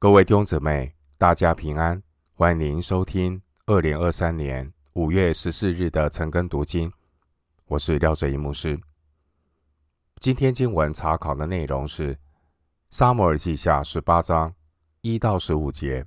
[0.00, 2.00] 各位弟兄姊妹，大家平安，
[2.34, 6.92] 欢迎您收听二零二三年五月十四日的晨更读经。
[7.66, 8.80] 我是廖哲一牧师。
[10.20, 12.14] 今天经文查考的内容是
[12.90, 14.54] 《撒母耳记下》十八章
[15.00, 16.04] 一到十五节。《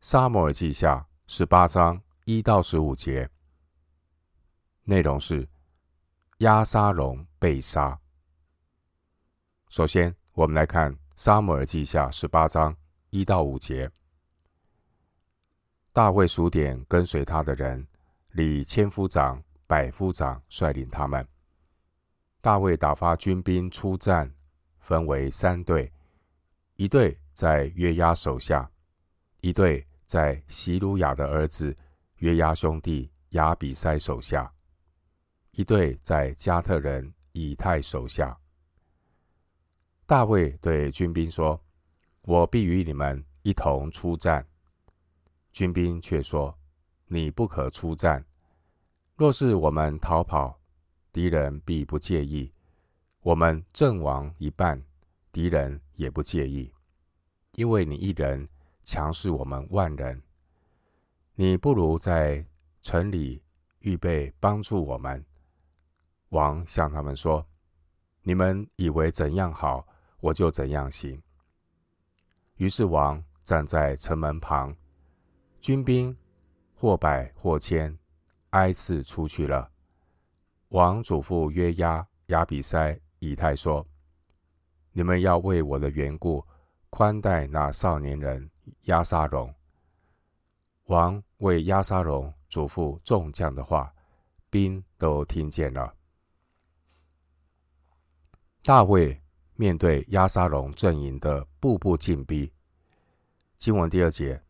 [0.00, 3.30] 撒母耳记下》十八章一到十五节
[4.82, 5.48] 内容是
[6.38, 7.96] 押沙龙被杀。
[9.68, 10.92] 首先，我们来看。
[11.18, 12.76] 撒母耳记下十八章
[13.08, 13.90] 一到五节，
[15.90, 17.86] 大卫数点跟随他的人，
[18.32, 21.26] 立千夫长、百夫长率领他们。
[22.42, 24.30] 大卫打发军兵出战，
[24.78, 25.90] 分为三队：
[26.74, 28.70] 一队在约押手下，
[29.40, 31.74] 一队在洗鲁雅的儿子
[32.16, 34.52] 约押兄弟亚比筛手下，
[35.52, 38.38] 一队在加特人以太手下。
[40.06, 41.60] 大卫对军兵说
[42.22, 44.46] ：“我必与你们一同出战。”
[45.50, 46.56] 军兵却说
[47.08, 48.24] ：“你不可出战。
[49.16, 50.60] 若是我们逃跑，
[51.12, 52.52] 敌人必不介意；
[53.22, 54.80] 我们阵亡一半，
[55.32, 56.72] 敌人也不介意，
[57.56, 58.48] 因为你一人
[58.84, 60.22] 强势我们万人。
[61.34, 62.46] 你不如在
[62.80, 63.42] 城里
[63.80, 65.24] 预备帮助我们。”
[66.30, 67.44] 王向他们说
[68.22, 69.84] ：“你们以为怎样好？”
[70.20, 71.22] 我就怎样行。
[72.56, 74.74] 于是王站在城门旁，
[75.60, 76.16] 军兵
[76.74, 77.96] 或百或千，
[78.50, 79.70] 挨次出去了。
[80.68, 83.86] 王嘱咐约押、亚比筛、以太说
[84.92, 86.44] ：“你们要为我的缘故
[86.88, 88.50] 宽待那少年人
[88.82, 89.54] 押沙龙。”
[90.86, 93.92] 王为押沙龙嘱咐众将的话，
[94.48, 95.94] 兵都听见了。
[98.62, 99.20] 大卫。
[99.58, 102.52] 面对亚沙龙阵营的步步进逼，
[103.56, 104.42] 经文第二节，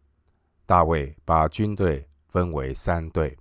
[0.66, 3.38] 大卫把军队分为三队，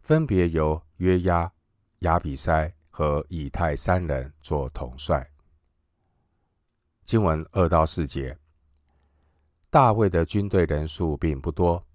[0.00, 1.52] 分别由约押、
[2.00, 5.30] 亚比筛和以太三人做统帅。
[7.04, 8.36] 经文二到四节，
[9.70, 11.86] 大卫的军队人数并不多。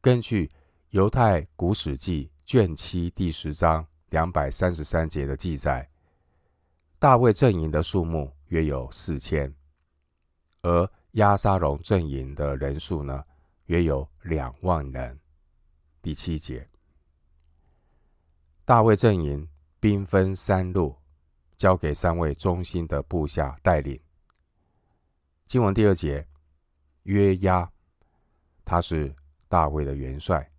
[0.00, 0.50] 根据
[0.90, 5.88] 犹太古史记卷七第十章两百三十三节的记载。
[7.00, 9.54] 大卫阵营的数目约有四千，
[10.62, 13.24] 而押沙龙阵营的人数呢，
[13.66, 15.16] 约有两万人。
[16.02, 16.68] 第七节，
[18.64, 19.48] 大卫阵营
[19.78, 20.96] 兵分三路，
[21.56, 24.00] 交给三位忠心的部下带领。
[25.46, 26.26] 经文第二节，
[27.04, 27.70] 约押，
[28.64, 29.14] 他是
[29.46, 30.50] 大卫的元帅。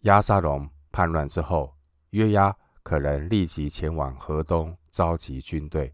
[0.00, 1.74] 押沙龙叛乱之后，
[2.10, 4.76] 约押可能立即前往河东。
[4.90, 5.90] 召集军队，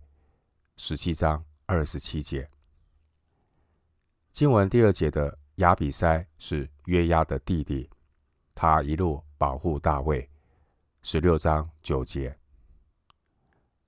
[0.76, 2.50] 十七章二十七节。
[4.32, 7.88] 经文第二节的亚比筛是约押的弟弟，
[8.56, 10.28] 他一路保护大卫，
[11.02, 12.36] 十六章九节。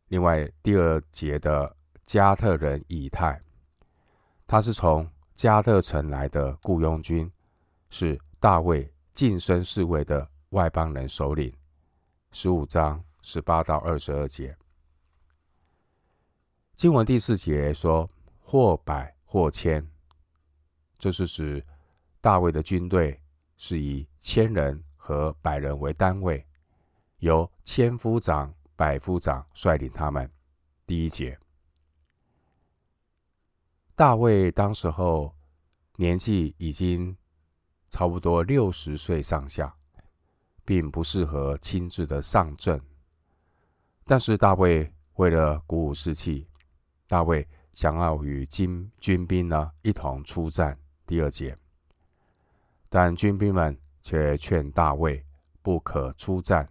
[0.07, 3.43] 另外第二节的加特人以太，
[4.47, 7.29] 他是从加特城来的雇佣军，
[7.89, 11.53] 是大卫近身侍卫的外邦人首领，
[12.33, 14.57] 十五章十八到二十二节。
[16.75, 18.09] 经文第四节说
[18.41, 19.87] ：“或百或千”，
[20.97, 21.65] 这是指
[22.21, 23.21] 大卫的军队
[23.57, 26.47] 是以千人和百人为单位，
[27.19, 30.31] 由千夫长、百夫长率领他们。
[30.87, 31.39] 第一节，
[33.95, 35.35] 大卫当时候
[35.97, 37.17] 年纪已经
[37.91, 39.77] 差不多六十岁上下，
[40.71, 42.81] 并不适合亲自的上阵，
[44.05, 46.47] 但是大卫为了鼓舞士气。
[47.09, 51.59] 大卫想要与军军兵呢一同出战，第二节，
[52.89, 55.27] 但军兵们却劝大卫
[55.61, 56.69] 不可出战，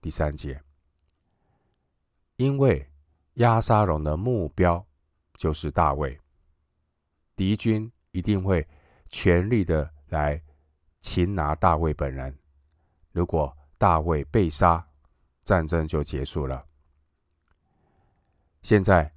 [0.00, 0.60] 第三节，
[2.38, 2.84] 因为
[3.34, 4.84] 押沙龙的目标
[5.34, 6.18] 就是大卫，
[7.36, 8.66] 敌军一定会
[9.08, 10.42] 全力的来
[11.00, 12.36] 擒拿大卫本人，
[13.16, 14.86] 如果大卫被杀，
[15.42, 16.66] 战争就结束了。
[18.60, 19.10] 现在。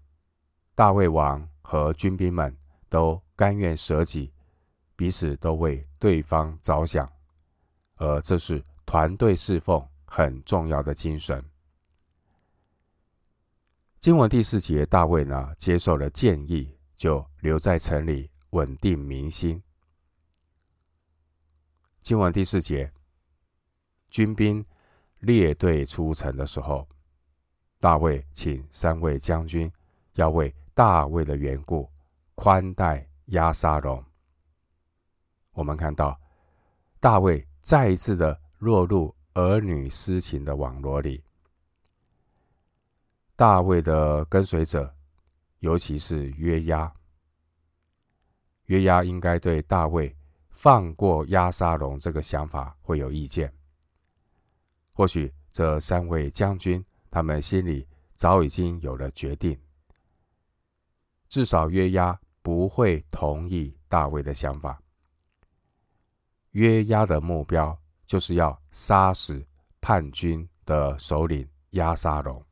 [0.80, 2.58] 大卫王和军兵们
[2.88, 4.32] 都甘愿舍己，
[4.96, 7.12] 彼此都为对方着想，
[7.98, 11.44] 而这是团队侍奉很重要的精神。
[14.00, 19.62] 经文第四节，大卫呢接受了建议，就留在城里稳定民心。
[22.00, 22.90] 经文第四节，
[24.20, 24.66] 军兵
[25.20, 26.86] 列队出城的时候，
[27.80, 29.72] 大卫请三位将军。
[30.16, 31.90] 要为大卫的缘故
[32.36, 34.04] 宽待押沙龙。
[35.54, 36.20] 我们看到
[37.00, 41.24] 大卫再一次的落入儿女私情的网罗里。
[43.38, 44.94] 大卫的跟随者，
[45.60, 46.94] 尤其是约押，
[48.66, 50.14] 约押应该对大卫
[50.50, 53.54] 放过押沙龙这个想法会有意见。
[55.00, 59.58] 或许这三位将军，他们心里早已经有了决定。
[61.30, 64.78] 至少约押不会同意大卫的想法。
[66.52, 69.42] 约押的目标就是要杀死
[69.80, 72.46] 叛军的首领押沙龙。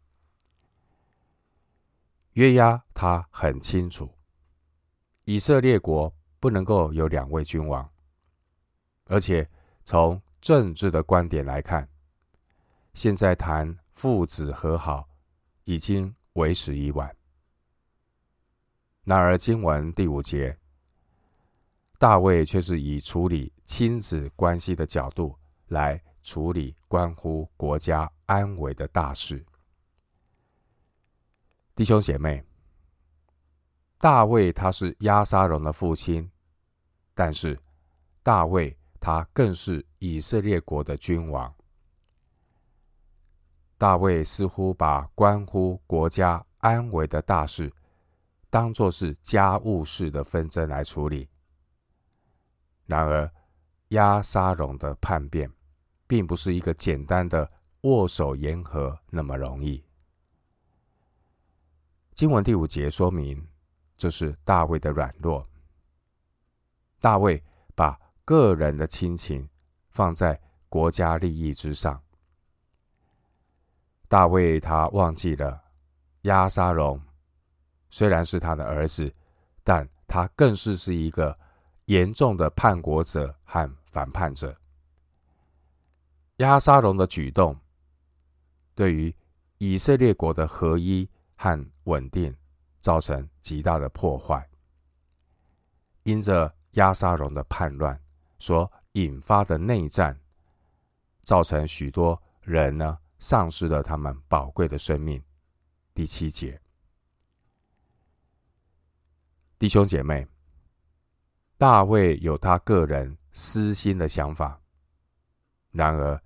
[2.31, 4.09] 约押他很清楚，
[5.25, 7.91] 以色列国不能够有两位君王，
[9.07, 9.45] 而且
[9.83, 11.85] 从政治的观点来看，
[12.97, 15.07] 现在谈父子和好
[15.65, 17.15] 已经为时已晚。
[19.03, 20.57] 然而经文第五节。
[21.99, 25.35] 大卫却是以处理亲子关系的角度
[25.67, 29.45] 来处理关乎国家安危的大事。
[31.75, 32.43] 弟兄姐妹，
[33.99, 36.27] 大卫他是押沙龙的父亲，
[37.13, 37.59] 但是
[38.23, 41.53] 大卫他更是以色列国的君王。
[43.77, 47.71] 大卫似乎把关乎国家安危的大事
[48.49, 51.29] 当作是家务事的纷争来处理。
[52.85, 53.31] 然而，
[53.89, 55.51] 押沙龙的叛变，
[56.07, 57.51] 并不是一个简单的
[57.81, 59.83] 握手言和那么容易。
[62.15, 63.47] 经文第五节说明，
[63.95, 65.47] 这是大卫的软弱。
[66.99, 67.43] 大卫
[67.75, 69.47] 把个人的亲情
[69.91, 72.01] 放在国家利益之上。
[74.07, 75.61] 大卫他忘记了
[76.21, 77.01] 亚沙龙，
[77.89, 79.13] 虽然是他的儿子，
[79.63, 81.37] 但他更是是一个。
[81.87, 84.53] 严重的叛国者和反叛者，
[86.39, 87.57] 亚沙龙的举动
[88.75, 89.15] 对于
[89.57, 92.35] 以色列国的合一和稳定
[92.81, 94.45] 造成极大的破坏。
[96.03, 97.97] 因着亚沙龙的叛乱
[98.37, 100.19] 所引发的内战，
[101.21, 105.23] 造成许多人呢丧失了他们宝贵的生命。
[105.93, 106.61] 第七节，
[109.57, 110.27] 弟兄姐妹。
[111.59, 114.61] 大卫有他个人私心的想法，
[115.71, 116.21] 然而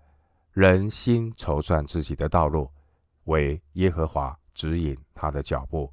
[0.51, 2.69] 人心筹算自己的道路，
[3.23, 5.89] 为耶和华指引他的脚步。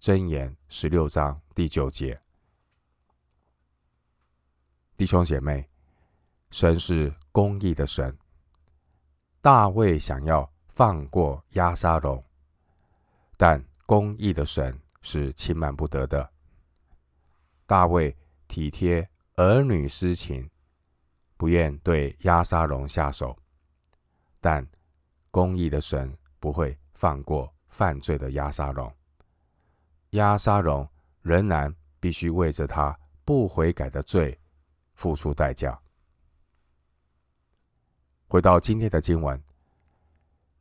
[0.00, 2.18] 箴言十六章第九节，
[4.96, 5.68] 弟兄姐妹，
[6.50, 8.18] 神是公义的神。
[9.42, 12.24] 大卫想要放过亚沙龙，
[13.36, 16.30] 但公义的神是轻慢不得的。
[17.66, 18.16] 大卫。
[18.48, 20.46] 体贴儿女私情，
[21.38, 23.34] 不愿对亚沙龙下手，
[24.42, 24.66] 但
[25.30, 28.94] 公义的神不会放过犯罪的亚沙龙。
[30.10, 30.86] 亚沙龙
[31.22, 32.94] 仍然必须为着他
[33.24, 34.38] 不悔改的罪
[34.96, 35.80] 付出代价。
[38.32, 39.38] 回到今天的经文，《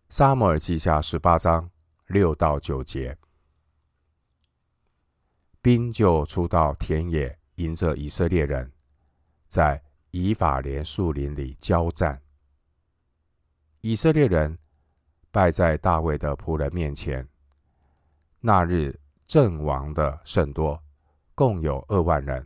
[0.09, 1.71] 撒母耳记下》十八章
[2.07, 3.17] 六到九节，
[5.61, 7.39] 兵就出到田野。
[7.55, 8.69] 迎着以色列人，
[9.47, 12.21] 在以法莲树林里交战。
[13.79, 14.57] 以色列人
[15.31, 17.25] 败在大卫的仆人面前。
[18.41, 20.77] 那日阵亡的甚多，
[21.33, 22.45] 共有二万人。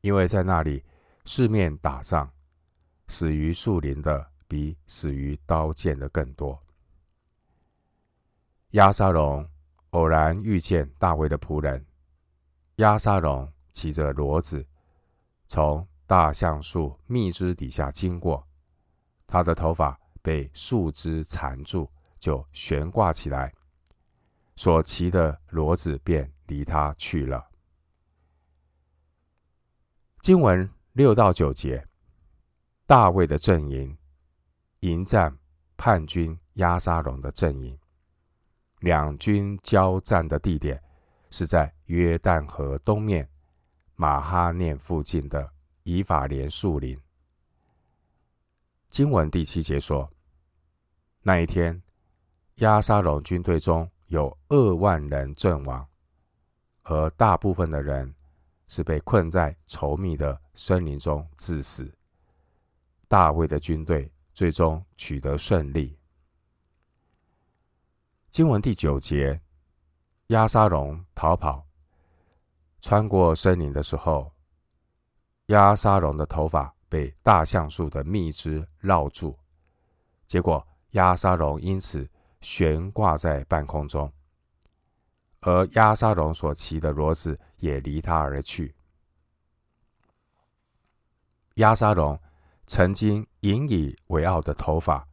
[0.00, 0.82] 因为在那里
[1.26, 2.32] 四面打仗，
[3.08, 6.60] 死于树林的比死于刀剑的更多。
[8.70, 9.48] 亚沙龙
[9.90, 11.84] 偶然遇见大卫的仆人，
[12.76, 13.50] 亚沙龙。
[13.74, 14.62] 骑着骡子，
[15.46, 18.46] 从大橡树密枝底下经过，
[19.26, 21.90] 他的头发被树枝缠住，
[22.20, 23.50] 就悬挂起来，
[24.56, 27.48] 所骑的骡子便离他去了。
[30.20, 31.88] 经文六到九节，
[32.92, 33.96] 大卫的阵营
[34.80, 35.34] 迎战
[35.78, 37.74] 叛军押沙龙的阵营，
[38.80, 40.78] 两军交战的地点
[41.30, 43.26] 是在约旦河东面。
[43.96, 45.50] 马哈念附近的
[45.84, 47.00] 以法莲树林，
[48.90, 50.06] 经文第七节说：
[51.22, 51.82] 那一天，
[52.56, 55.88] 押沙龙军队中有二万人阵亡，
[56.82, 58.14] 而大部分的人
[58.66, 61.90] 是被困在稠密的森林中致死。
[63.12, 65.98] 大卫的军队最终取得胜利。
[68.30, 69.38] 经文第九节，
[70.28, 71.66] 亚沙龙逃跑，
[72.80, 74.32] 穿过森林的时候，
[75.48, 79.38] 亚沙龙的头发被大橡树的密枝绕住，
[80.26, 82.08] 结果亚沙龙因此
[82.40, 84.10] 悬挂在半空中，
[85.40, 88.74] 而亚沙龙所骑的骡子也离他而去。
[91.56, 92.18] 亚沙龙
[92.66, 95.06] 曾经引以为傲的头发，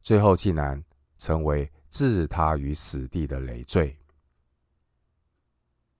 [0.00, 0.82] 最后竟然
[1.18, 3.96] 成为置他于死地的累赘。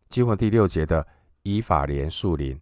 [0.08, 1.06] 经文第六节的
[1.42, 2.60] 以法莲树林，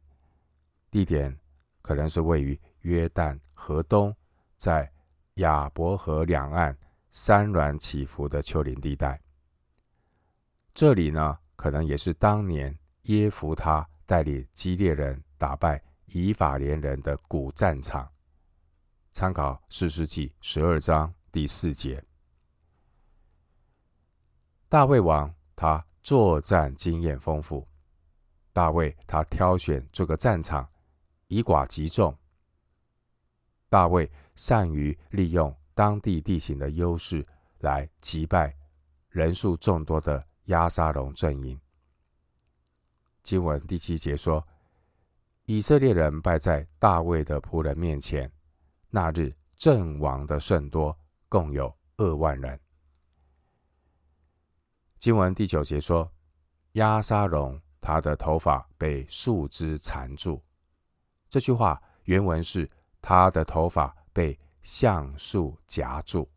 [0.91, 1.35] 地点
[1.81, 4.15] 可能是位于约旦河东，
[4.57, 4.91] 在
[5.35, 6.77] 亚伯河两岸
[7.11, 9.19] 山峦起伏的丘陵地带。
[10.75, 18.11] 这里呢，可能也是当年耶弗他带领基列人打败以法莲人的古战场。
[19.13, 22.05] 参考四世纪十二章第四节。
[24.69, 25.85] 大卫王他。
[26.01, 27.67] 作战经验丰富，
[28.55, 30.67] 大卫他挑选这个战场，
[31.27, 32.17] 以寡击众。
[33.69, 37.23] 大卫善于利用当地地形的优势
[37.59, 38.57] 来击败
[39.11, 41.61] 人数众多的押沙龙阵营。
[43.23, 44.43] 经文第七节说，
[45.51, 48.31] 以色列人败在大卫的仆人面前，
[48.91, 50.95] 那日阵亡的甚多，
[51.27, 52.61] 共有二万人。
[54.99, 56.13] 经文第九节说，
[56.73, 60.45] 押沙龙他的头发被树枝缠住。
[61.31, 62.69] 这句话原文是
[63.01, 66.31] 他的头发被橡树夹住。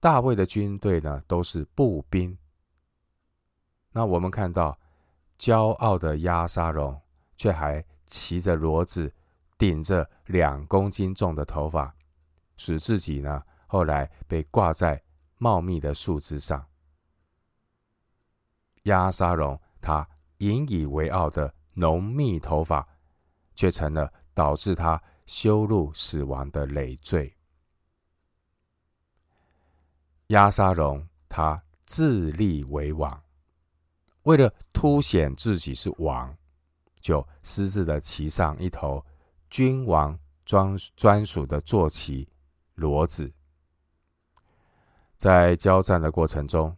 [0.00, 2.38] 大卫的军队呢，都是步兵。
[3.92, 4.78] 那我们看到
[5.38, 7.00] 骄傲的押沙龙，
[7.36, 9.12] 却还骑着骡子，
[9.58, 11.94] 顶着两公斤重的头发，
[12.56, 15.02] 使自己呢，后来被挂在。
[15.38, 16.66] 茂密的树枝上，
[18.84, 22.88] 押沙龙他引以为傲的浓密头发，
[23.54, 27.36] 却成了导致他羞辱死亡的累赘。
[30.28, 33.22] 押沙龙他自立为王，
[34.26, 36.36] 为了凸显自己是王，
[37.00, 39.04] 就私自的骑上一头
[39.48, 42.28] 君王专专属的坐骑
[42.76, 43.32] 骡子。
[45.16, 46.76] 在交战的过程中，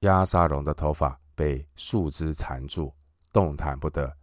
[0.00, 2.94] 押沙龙的头发被树枝缠住，
[3.32, 4.14] 动弹不得。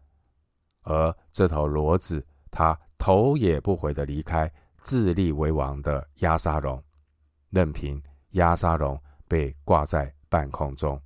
[0.84, 4.52] 而这头骡子，他头也不回的离开
[4.84, 6.82] 自立为王的押沙龙，
[7.50, 8.00] 任凭
[8.34, 11.02] 押沙龙被挂在半空中。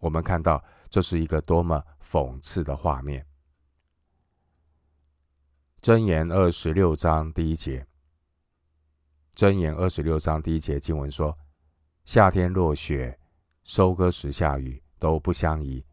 [0.00, 3.24] 我们看到这是一个多么讽刺的画面。
[5.80, 7.86] 箴言二十六章第一节。
[9.34, 11.38] 箴言二十六章第一节经文说
[12.04, 13.18] ：“夏天落雪，
[13.62, 15.84] 收割时下雨，都不相宜。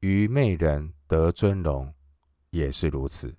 [0.00, 1.94] 愚昧人得尊荣，
[2.50, 3.34] 也是如此。”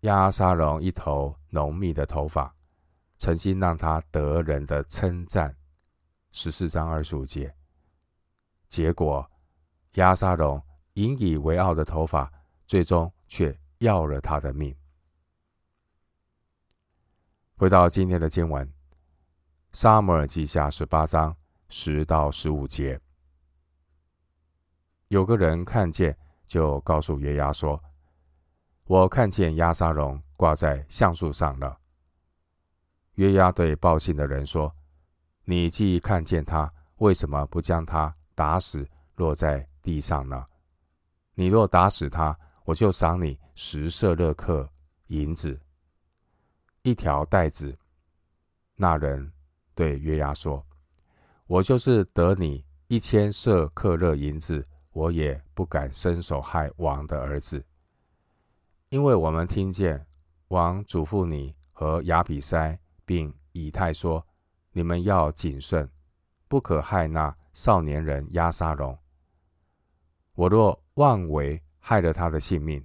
[0.00, 2.54] 亚沙龙一头浓密的头发，
[3.16, 5.56] 曾经让他得人的称赞。
[6.38, 7.56] 十四章二十五节，
[8.68, 9.26] 结果
[9.94, 10.62] 押沙龙
[10.92, 12.30] 引以为傲的头发，
[12.66, 14.76] 最终却要了他的命。
[17.56, 18.68] 回到今天的经文，
[19.72, 21.34] 《撒母耳记下》十八章
[21.70, 23.00] 十到十五节，
[25.08, 26.14] 有个人看见，
[26.46, 27.82] 就告诉约押说
[28.84, 31.80] ：“我看见押沙龙挂在橡树上了。”
[33.16, 34.70] 约押对报信的人说
[35.48, 38.84] ：“你既看见他，为什么不将他打死，
[39.14, 40.44] 落在地上呢？
[41.34, 44.68] 你若打死他，我就赏你十舍勒克
[45.06, 45.60] 银子。”
[46.82, 47.78] 一条带子，
[48.74, 49.32] 那人
[49.72, 50.66] 对约押说
[51.46, 57.64] ：“我就是得你一千舍客勒银子，我也不敢伸手害王的儿子，
[58.88, 60.04] 因为我们听见
[60.48, 64.25] 王嘱咐你和亚比筛并以太说，
[64.76, 65.90] 你们要谨慎，
[66.48, 68.98] 不可害那少年人押沙龙。
[70.34, 72.84] 我若妄为害了他的性命，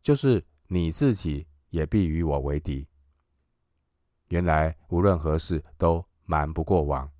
[0.00, 2.86] 就是你自己也必与我为敌。”
[4.30, 7.10] 原来无论何事都瞒不过王。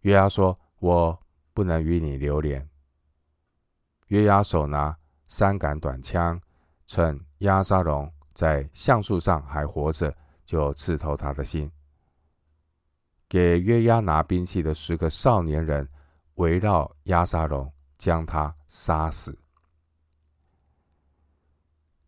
[0.00, 1.16] 约押说：“我
[1.52, 2.68] 不能与你留连。”
[4.08, 4.98] 约押手拿
[5.28, 6.40] 三杆短枪，
[6.88, 10.12] 趁押沙龙在橡树上还活着，
[10.44, 11.70] 就刺透他的心。
[13.28, 15.88] 给约押拿兵器的十个少年人
[16.34, 19.38] 围绕押沙龙，将他杀死。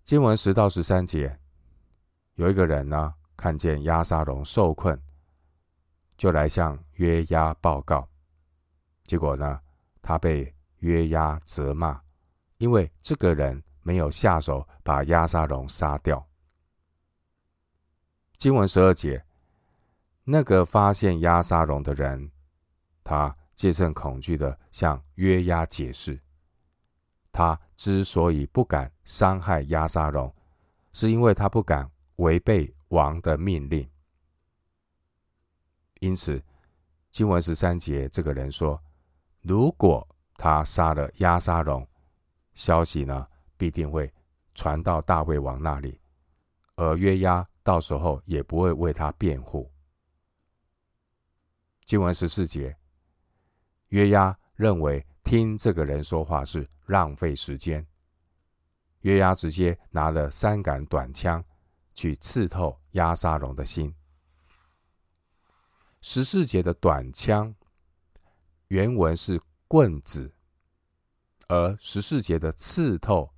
[0.04, 1.38] 经文十到十三节。
[2.34, 5.00] 有一个人呢，看见押沙龙受困，
[6.16, 8.08] 就来向约押报告，
[9.04, 9.60] 结果呢，
[10.00, 12.00] 他被约押责骂，
[12.58, 16.24] 因为这个人没有下手把押沙龙杀掉。
[18.36, 19.25] 经文十二节，
[20.28, 22.32] 那个发现押沙龙的人，
[23.04, 26.20] 他借甚恐惧地向约押解释，
[27.30, 30.34] 他之所以不敢伤害押沙龙，
[30.92, 33.88] 是因为他不敢违背王的命令。
[36.00, 36.42] 因此，
[37.12, 38.82] 经文十三节，这个人说
[39.42, 40.04] ：“如果
[40.34, 41.86] 他杀了押沙龙，
[42.54, 43.24] 消息呢
[43.56, 44.12] 必定会
[44.56, 46.00] 传到大卫王那里，
[46.74, 49.70] 而约押到时候也不会为他辩护。”
[51.86, 52.76] 经文十四节，
[53.90, 57.86] 约押认为听这个人说话是浪费时间，
[59.02, 61.42] 约押直接拿了三杆短枪
[61.94, 63.94] 去刺透押沙龙的心。
[66.00, 67.54] 十四节的短枪，
[68.66, 70.34] 原文是棍子，
[71.46, 73.32] 而十四节的刺透，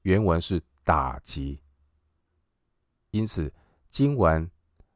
[0.00, 1.60] 原文是打击。
[3.10, 3.52] 因此，
[3.90, 4.50] 经文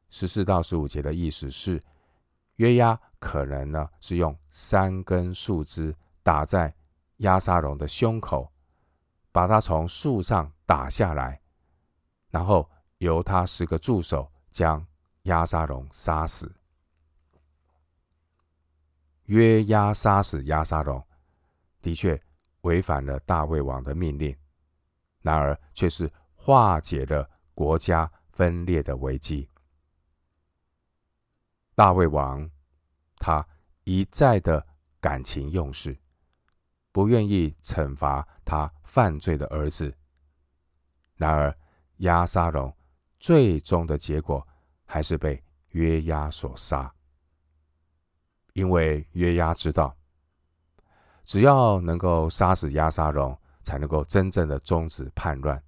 [0.09, 1.79] 十四到十五节的意思是，
[2.61, 6.71] 约押可能呢是用三根树枝打在
[7.17, 8.53] 押沙龙的胸口，
[9.31, 11.41] 把他从树上打下来，
[12.29, 14.85] 然后由他十个助手将
[15.23, 16.53] 押沙龙杀死。
[19.23, 21.03] 约押杀死押沙龙，
[21.81, 22.21] 的确
[22.61, 24.37] 违反了大卫王的命令，
[25.21, 29.49] 然而却是化解了国家分裂的危机。
[31.81, 32.47] 大卫王
[33.15, 33.43] 他
[33.85, 34.63] 一再的
[34.99, 35.97] 感情用事，
[36.91, 39.91] 不愿意惩罚他犯罪的儿子，
[41.15, 41.57] 然而
[41.97, 42.71] 押沙龙
[43.19, 44.47] 最终的结果
[44.85, 46.93] 还是被约押所杀。
[48.53, 49.97] 因为约押知道，
[51.25, 55.59] 只要能够杀死押沙龙，才能够真正的终止叛乱，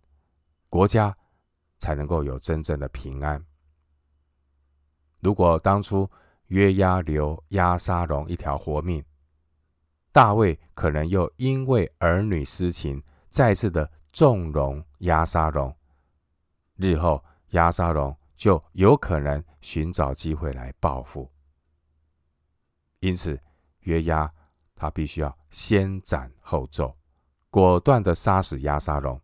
[0.69, 1.17] 国家
[1.79, 3.43] 才能够有真正的平安。
[5.23, 6.09] 如果当初
[6.47, 9.01] 约押留押沙龙一条活命，
[10.11, 15.73] 大卫可能又因为儿女私情，再次的纵容押沙龙，
[16.75, 21.31] 日后押沙龙就有可能寻找机会来报复。
[22.99, 23.39] 因此，
[23.79, 24.29] 约押
[24.75, 26.93] 他必须要先斩后奏，
[27.49, 29.19] 果断的杀死押沙龙。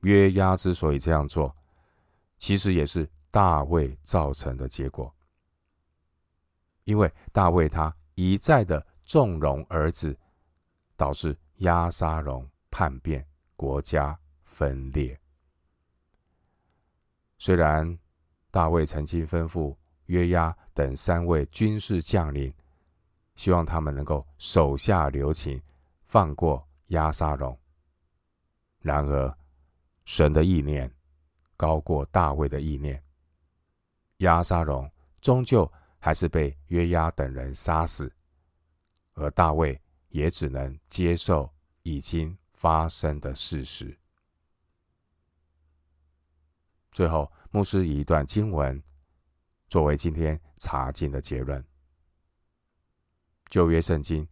[0.00, 1.56] 约押之所以这样做，
[2.36, 5.14] 其实也是大卫造成的结果，
[6.84, 10.18] 因为大卫他一再的纵容儿子，
[10.96, 15.18] 导致押沙龙叛变，国家分裂。
[17.38, 17.98] 虽然
[18.50, 19.76] 大卫曾经吩咐。
[20.08, 22.50] 约押等三位军事将领，
[23.34, 25.62] 希望他们能够手下留情，
[26.06, 27.54] 放过押沙龙。
[28.80, 29.38] 然而，
[30.06, 30.90] 神的意念
[31.58, 33.04] 高过大卫的意念，
[34.18, 38.12] 押沙龙终究还是被约押等人杀死，
[39.14, 41.52] 而大卫也只能接受
[41.82, 43.96] 已经发生的事实。
[46.90, 48.82] 最后，牧师以一段经文。
[49.68, 51.62] 作为今天查经的结论，
[53.50, 54.26] 旧约圣经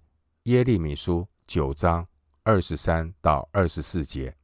[0.44, 2.09] 耶利米书九章
[2.42, 4.35] 二十三到二十四节。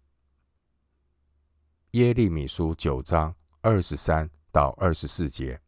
[1.93, 5.59] 耶利米书九章二十三到二十四节，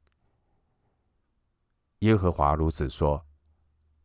[2.01, 3.25] 耶和华如此说：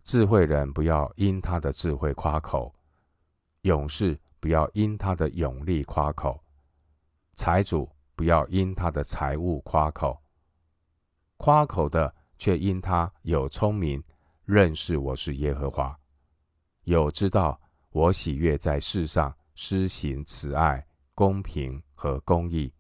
[0.04, 2.74] 智慧人不要因他的智慧夸口，
[3.64, 6.42] 勇士不要因他的勇力夸口，
[7.36, 10.18] 财主不要因他的财物夸口。
[11.36, 14.02] 夸口的，却因他有聪明，
[14.46, 15.94] 认识我是耶和华，
[16.86, 22.74] 有知道我喜悦在世上施行慈爱、公平和公义，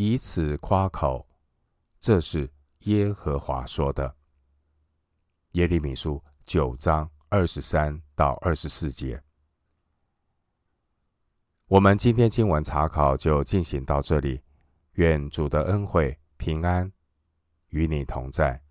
[0.00, 1.28] 以此夸口。
[1.98, 2.48] 这是
[2.84, 4.14] 耶和华说的。
[5.52, 9.20] 耶利米书九章二十三到二十四节。
[11.66, 14.40] 我们今天经文查考就进行到这里，
[14.92, 16.92] 愿主的恩惠平安
[17.70, 18.62] 与你同在。